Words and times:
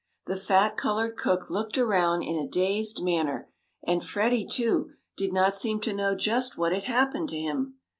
The 0.25 0.35
fat, 0.35 0.77
colored 0.77 1.15
cook 1.15 1.51
looked 1.51 1.77
around 1.77 2.23
in 2.23 2.35
a 2.35 2.47
dazed 2.49 3.03
manner, 3.03 3.51
and 3.85 4.03
Freddie, 4.03 4.47
too, 4.47 4.93
did 5.15 5.31
not 5.31 5.53
seem 5.53 5.79
to 5.81 5.93
know 5.93 6.15
just 6.15 6.57
what 6.57 6.73
had 6.73 6.85
happened 6.85 7.29
to 7.29 7.37
him. 7.37 7.75